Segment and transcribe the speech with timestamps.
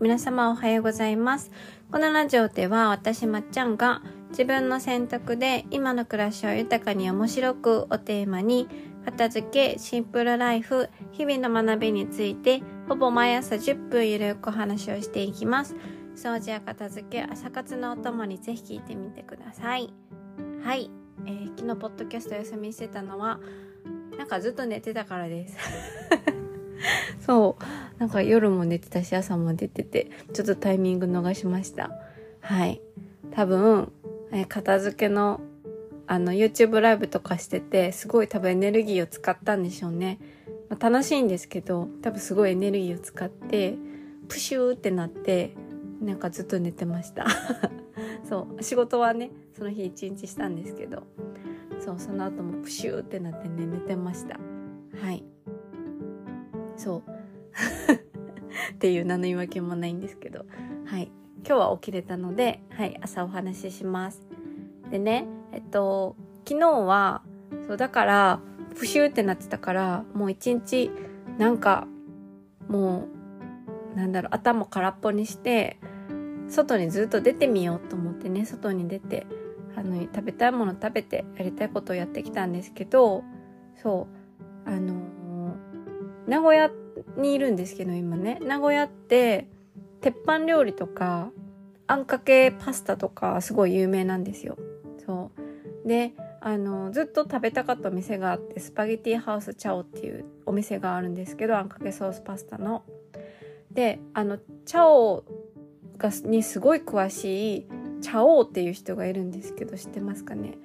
[0.00, 1.50] 皆様おはようございます。
[1.92, 4.00] このラジオでは私まっちゃんが
[4.30, 8.66] 自分の選択で今の暮らしを豊かに面白くをテーマに
[9.04, 15.76] 片付けシンプルライフ日々の学びについてほぼ毎朝10分ゆるくお話をしていきます。
[16.16, 19.92] 掃除や片付け朝活のお供にぜひ聞いてみてください。
[20.64, 20.90] はい、
[21.26, 23.38] えー、昨日ポッドキャスト休みしてたのは
[24.16, 25.58] なんかずっと寝てたからです。
[27.24, 28.00] そう。
[28.00, 31.90] なんか夜も寝てたし朝も出ててちょっとタイミング逃しました。
[32.40, 32.80] はい。
[33.32, 33.92] 多分、
[34.32, 35.40] え片付けの
[36.06, 40.18] あの YouTube ライブとかしててすごい多分エネルギーを使ったんでしょうね、
[40.68, 43.76] まあ、楽しいんですけど多分すごいエネルギーを使って
[44.26, 45.54] プシューってなって
[46.02, 47.26] なんかずっと寝てました。
[48.28, 48.62] そう。
[48.62, 51.04] 仕事はねその日一日したんですけど。
[51.80, 54.38] そうその後もプシューってなってね寝てました。
[55.02, 55.24] はい。
[56.80, 57.02] そう。
[58.74, 60.46] っていう何の言い訳もないんですけど。
[60.86, 61.10] はい。
[61.46, 64.22] 今日は起きれたのではい朝お話しします。
[64.90, 67.22] でねえっと昨日は
[67.66, 68.40] そうだから
[68.76, 70.90] プシューってなってたからもう一日
[71.38, 71.86] なんか
[72.68, 73.06] も
[73.94, 75.78] うなんだろう頭空っぽにして
[76.48, 79.26] 外にずっと出てみようと思ってね外に出て
[79.76, 83.24] あの食べたいもの食べてやりたいことをやってきたんですけど
[83.76, 84.08] そ
[84.66, 84.94] うあの、
[86.30, 86.70] 名古屋
[87.16, 88.38] にいるんですけど今ね。
[88.40, 89.48] 名古屋って
[90.00, 91.32] 鉄板料理とか
[91.88, 94.56] あんかけパスタとかすごい有名なんですよ。
[95.04, 95.32] そ
[95.84, 95.88] う。
[95.88, 102.84] であのずっと食べたかったお店があってスパゲティハウスチャオっていうお店があるんですけどあんかけソースパスタの。
[103.72, 105.24] であのチャオ
[105.98, 107.68] がにすごい詳しい
[108.02, 110.58] 茶王っていう人がいるんですけど知ってますかね？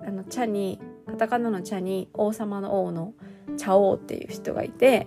[0.00, 3.12] あの茶にカタカナの茶に王様の王の
[3.56, 5.06] 茶王っていう人がいて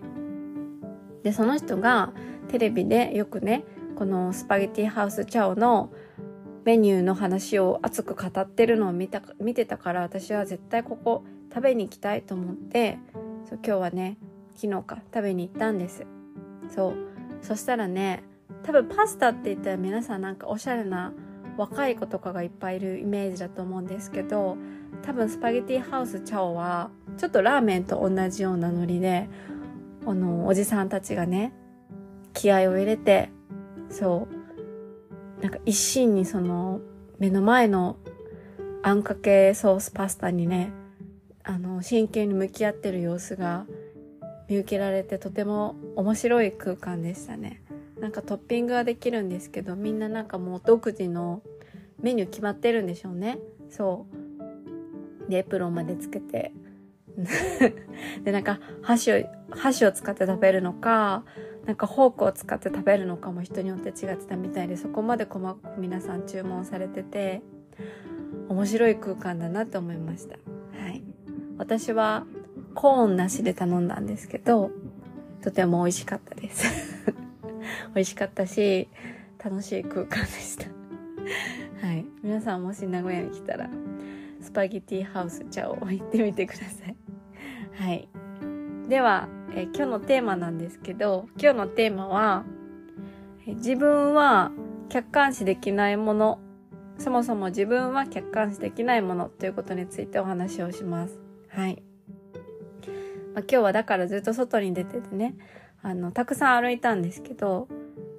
[1.23, 2.13] でその人が
[2.49, 3.63] テレビでよくね
[3.95, 5.91] このスパゲティハウスチャオの
[6.65, 12.97] メニューの話を熱く語ってるのを見た見てたから私は絶対ここ食べに行きたいと思って
[13.47, 14.17] そう今日はね
[14.55, 16.05] 昨日か食べに行ったんです。
[16.73, 17.15] そう。
[17.41, 18.23] そしたらね
[18.63, 21.13] 多分パスタって言ったら皆さんなんかおしゃれな
[21.57, 24.57] 若い子とかがいっぱいいるイメージだと思うんですけど
[25.03, 29.29] 多分スパゲティハウスチャオはちょっとラーメンと同じようなノリで
[30.05, 31.53] あのおじさんたちがね
[32.33, 33.29] 気合を入れて
[33.89, 34.27] そ
[35.39, 36.81] うなんか一心にその
[37.19, 37.97] 目の前の
[38.83, 40.71] あんかけソースパスタにね
[41.43, 43.65] あの真剣に向き合ってる様子が
[44.47, 47.61] 見受けられてとても面白い空間でしたね。
[47.99, 51.41] なんかトッピングはできるんですけどみんななんかもう独自の
[52.01, 53.39] メニュー決まってるんでしょうね。
[53.69, 54.05] そ
[55.27, 55.31] う。
[55.31, 56.51] でエプロンまでつけて。
[58.23, 59.15] でなんか箸を
[59.49, 61.23] 箸を使って食べるのか
[61.65, 67.41] なんかフォークを使って食べるのかも人によって違ってたみたいでそこまで細かく皆さん注文されてて
[68.49, 70.35] 面白い空間だなと思いました。
[70.79, 71.03] はい。
[71.57, 72.25] 私は
[72.75, 74.71] コーンなしで頼んだんですけど
[75.41, 76.67] とても美味しかったです。
[77.95, 78.89] 美味しかったし
[79.43, 80.65] 楽しい空間でした。
[81.87, 82.05] はい。
[82.21, 83.69] 皆さんもし名古屋に来たら
[84.41, 87.04] スパゲティハウス茶を行ってみてください。
[87.77, 88.07] はい。
[88.87, 92.43] では、え今日のテーマなんですけど今日のテーマは
[93.45, 94.51] 自分は
[94.89, 96.39] 客観視できないもの
[96.97, 101.19] そもそも自分は客観視できないものということについてお話をします。
[101.49, 101.83] はい、
[103.33, 105.35] まあ、今日はだからずっと外に出ててね
[105.85, 107.67] あの、たくさん歩いたんですけど、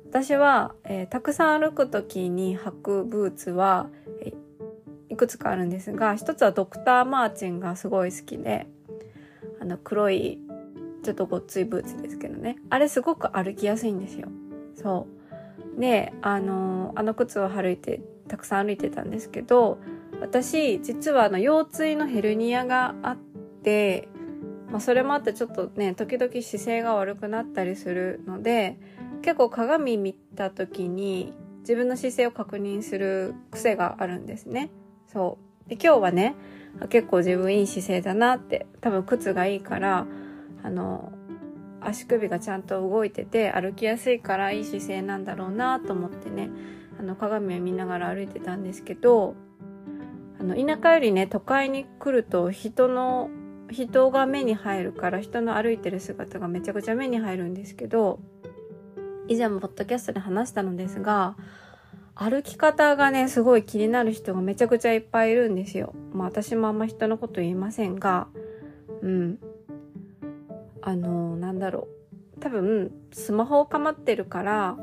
[0.08, 3.88] 私は、えー、たくさん歩く時に履くブーツは、
[4.20, 4.34] え、
[5.08, 8.68] いくつかあるんですが、一つはドクター・マーチンがすごい好きで、
[9.66, 10.40] の、黒い、
[11.02, 12.56] ちょっとごっついブーツですけどね。
[12.70, 14.28] あれすごく歩きやすいんですよ。
[14.74, 15.06] そ
[15.76, 15.80] う。
[15.80, 19.78] で、あのあの靴を歩いて、たくさん歩いてたんですけど、
[20.20, 23.16] 私、実はあの、腰椎のヘルニアがあっ
[23.62, 24.08] て、
[24.70, 28.78] まあ、それもあってちょっとね時々姿勢が悪くなったりするので
[29.22, 34.70] 結構鏡見た時に自分の姿勢を確認する癖があるんですね。
[35.12, 36.36] そうで今日はね
[36.88, 40.06] 結構自分いい姿勢だなって多分靴がいいから
[40.62, 41.12] あの
[41.80, 46.50] 足首がちゃんと動いてて歩きやすいからいい姿勢なんだろうなと思ってね
[46.98, 49.34] あの鏡を見ながら歩いてたんですけど
[50.40, 53.30] あの田舎よりね都会に来ると人の
[53.70, 58.20] 人が目に入るから人の歩いてる姿がめちゃくちゃ目に入るんですけど
[59.28, 61.36] 以前もポッドキャストで話したのですが
[62.18, 65.94] 歩き方がねすごい気になる人がめちゃくちゃいっぱいいるんですよ。
[66.14, 68.28] まあ私もあんま人のこと言いませんが
[69.02, 69.38] うん。
[70.80, 71.88] あのなんだろ
[72.36, 72.40] う。
[72.40, 74.76] 多分スマホを構ってるから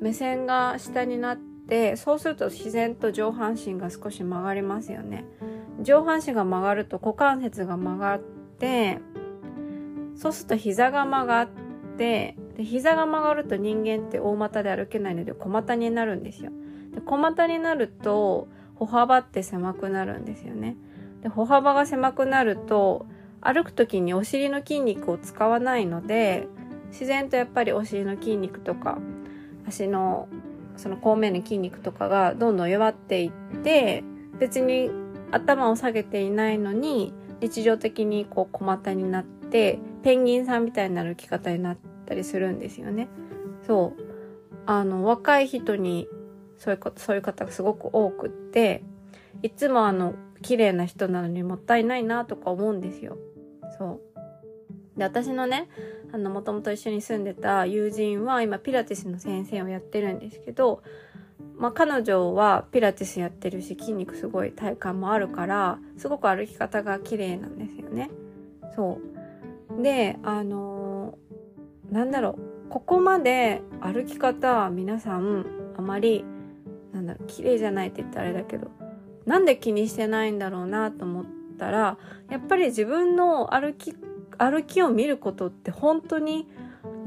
[0.00, 5.24] 目線が下になってそうすると自然と上半身が少し曲がりますよね。
[5.80, 8.20] 上半身が曲がると股関節が曲がっ
[8.58, 8.98] て
[10.16, 11.48] そうすると膝が曲がっ
[11.96, 16.50] てで膝が曲がると人間って大股で歩けないので小股になるんですよ。
[16.94, 20.76] で小股になると歩幅って狭くなるんですよね
[21.22, 23.06] で歩幅が狭くなると
[23.40, 26.46] 歩く時にお尻の筋肉を使わないので
[26.90, 28.98] 自然とやっぱりお尻の筋肉とか
[29.66, 30.28] 足の
[30.76, 33.30] その後面の筋肉とかがどんどん弱っていっ
[33.62, 34.02] て
[34.38, 34.90] 別に
[35.30, 41.76] 頭を下げていないのに日常的にこう小股になってペンギンさんみたいな歩き方になっ
[42.06, 43.08] たりするんですよね。
[43.66, 44.02] そう。
[44.66, 46.08] あの、若い人に
[46.60, 48.84] そういうこと、そういう方がすごく多くって、
[49.42, 53.16] いつもあの、綺麗な人なのにもったいないなとか思うんですよ。
[53.78, 54.00] そ
[54.96, 54.98] う。
[54.98, 55.68] で、私のね、
[56.12, 60.82] あの、もともと一緒に住んでた友人は今ピラティスの先生をやってるんですけど、
[61.56, 68.10] まあ、彼女はピラティスやってるし筋肉すごい体幹もあるからすごく歩き方が綺麗なんですよね。
[68.74, 68.98] そ
[69.78, 75.44] うであのー、なんだろうここまで歩き方皆さん
[75.76, 76.24] あまり
[76.92, 78.70] なんだろう綺麗じゃないって言ったらあれだけど
[79.26, 81.24] なんで気にしてないんだろうなと思っ
[81.58, 81.98] たら
[82.30, 83.94] やっぱり自分の歩き
[84.38, 86.48] 歩きを見ることって本当に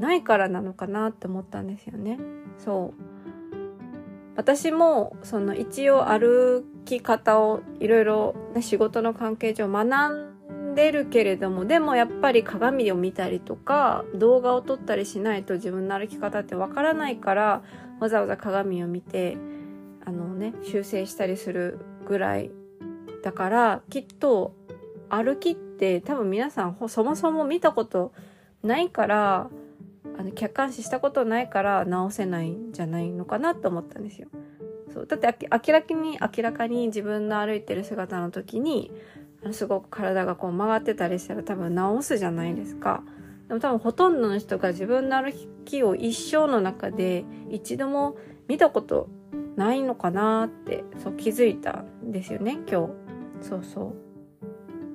[0.00, 2.18] ないからなのかなって思ったんですよね。
[2.58, 3.14] そう
[4.36, 17.62] 私もその一応歩き方をいろいろ仕事の関係上学んでるけれどもでもやっぱり鏡を見たりとか動画を撮ったりしないと自分の歩き方ってわからないから
[18.00, 19.36] わざわざ鏡を見て
[20.04, 22.50] あのね修正したりするぐらい
[23.22, 24.54] だからきっと
[25.08, 28.12] 歩きって多分皆さんそもそも見たこと
[28.62, 29.50] ないから
[30.18, 34.28] あの客観視したことないから直せないんじゃないのかなと思ったんですよ。
[34.92, 38.92] そうだって明らかに明らかに自分の歩いてる姿の時に
[39.50, 43.02] すごく体がこう曲がってたりしたら多分直すじゃないですか。
[43.48, 45.32] でも多分ほとんどの人が自分の歩
[45.64, 48.16] きを一生の中で一度も
[48.48, 49.08] 見たこと
[49.56, 52.90] ないのかなってそう気づいたんですよね今日。
[53.40, 53.94] そうそ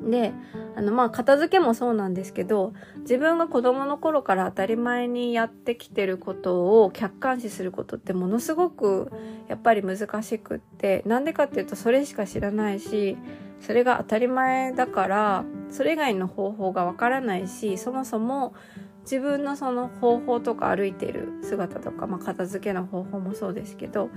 [0.06, 0.09] う。
[0.09, 0.33] で、
[0.75, 9.11] あの、まあ、片付けもそうなんですけど、自分が子供の頃から当たり前にやってきてることを客観視することってものすごく
[9.50, 13.17] やっぱり難しくって、なんでかっていうとそれしか知らないし、
[13.59, 18.53] それが当たり前だから、それ以外の方法がわからないし、そもそも
[19.01, 24.09] 自分のその方法とか歩いてる姿とか、まあ、片付けの方法もそうですけど、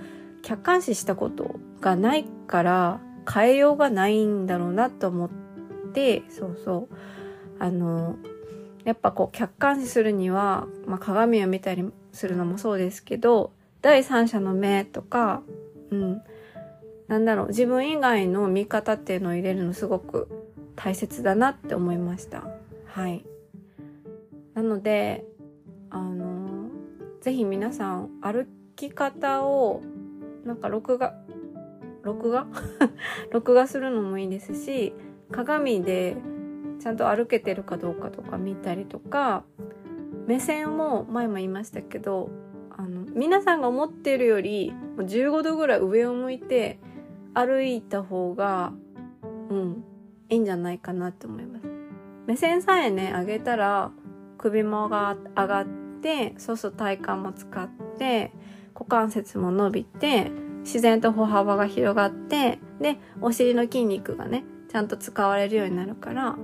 [0.42, 3.00] 客観視したことがないから
[3.32, 5.30] 変えようがないんだろうなと思っ
[5.92, 6.94] て、そうそう。
[7.58, 8.16] あの
[8.84, 15.42] やっぱこう客観視するには、まあ、鏡を見たりするのもそうですけど第三者の目とか
[15.90, 16.22] うん。
[17.08, 20.28] なんだろう自分以外の見方っていうのを入れるのすごく
[20.76, 22.44] 大切だなって思いました。
[22.86, 23.24] はい。
[24.54, 25.24] なので
[25.90, 26.70] あの
[27.20, 29.82] ぜひ皆さん歩き方を
[30.44, 31.14] なんか録画
[32.02, 32.46] 録画？
[33.30, 34.92] 録画するのもいいですし
[35.30, 36.16] 鏡で
[36.80, 39.44] ちゃんと歩けてるかどうかとか見たりとか
[40.26, 42.30] 目線も前も言いましたけど
[42.76, 46.78] あの皆さんが思ってるより15度ぐらい上を向いて
[47.34, 48.72] 歩いた方が
[49.50, 49.84] うん
[50.28, 51.66] いいんじゃないかなって思います。
[52.26, 53.90] 目線さえね上げたら
[54.38, 55.66] 首もが上がっ
[56.00, 57.68] てそうすると体幹も使っ
[57.98, 58.32] て
[58.74, 60.30] 股関節も伸びて
[60.64, 66.34] 自然と歩幅が広がってでお尻の筋肉がねちゃんと使われるようになるから、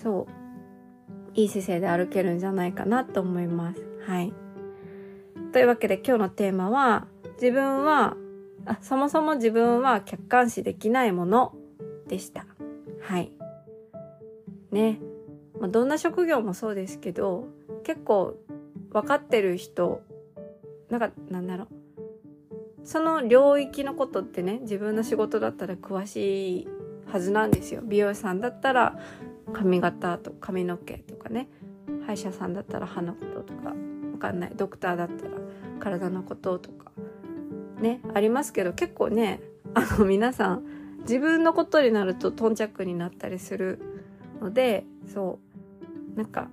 [0.00, 3.84] そう、いい姿勢で歩けるんじゃないかなと思います。
[4.06, 4.32] はい。
[5.52, 7.08] というわけで今日のテーマは、
[7.40, 8.16] 自分は、
[8.66, 11.56] あ、そもそも自分は客観視できないもの
[12.06, 12.46] でした。
[13.00, 13.32] はい。
[14.70, 15.00] ね。
[15.58, 17.48] まあ、どんな職業もそうですけど、
[17.82, 18.36] 結構
[18.92, 20.02] 分かってる人、
[20.92, 21.68] なんか、なんだろう。
[22.84, 26.68] その領域のことってね、自分の仕事だったら詳しい
[27.10, 27.80] はずなんですよ。
[27.82, 28.98] 美容師さんだったら
[29.54, 31.48] 髪型と髪の毛とかね。
[32.06, 33.70] 歯医者さんだったら歯のこととか。
[33.70, 34.52] わかんない。
[34.54, 35.30] ドクターだったら
[35.80, 36.92] 体のこととか。
[37.80, 39.40] ねありますけど結構ね
[39.74, 40.64] あの皆さん
[41.00, 43.80] 自分のことになると頓着になったりする
[44.42, 45.38] のでそ
[46.14, 46.18] う。
[46.18, 46.48] なんか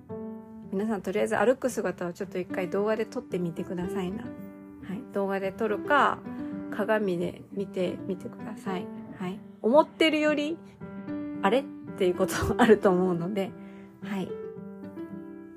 [0.72, 4.22] 皆さんとりあえず歩く姿をちょっと一回動画で撮ってみてくださいな。
[4.22, 6.18] はい、動画で撮るか
[6.70, 8.86] 鏡で見てみてください。
[9.18, 9.38] はい。
[9.62, 10.56] 思ってるより、
[11.42, 11.64] あれっ
[11.98, 13.50] ていうことあると思うので、
[14.02, 14.28] はい。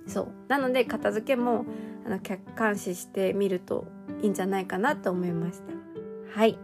[0.08, 0.28] そう。
[0.48, 1.66] なので、片付けも、
[2.06, 3.86] あの、客観視してみると
[4.22, 6.40] いいんじゃないかなと思いました。
[6.40, 6.58] はい。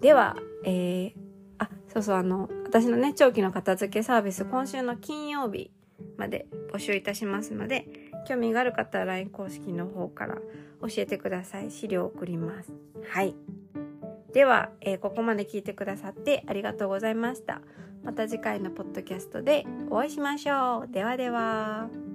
[0.00, 1.12] では、えー、
[1.58, 5.70] あ、そうそう、あの、私のね、長期の片付けサービス、今週の金曜日
[6.16, 7.86] まで募集いたしますので、
[8.26, 10.36] 興味がある方は LINE 公式の方から
[10.80, 11.70] 教えてください。
[11.70, 12.72] 資料を送ります。
[13.08, 13.34] はい。
[14.32, 17.62] では、えー、ここまで聞いてくださってありがとうございました。
[18.04, 20.92] また次回のポッドキャストでお会いしましょう。
[20.92, 22.05] ではでは。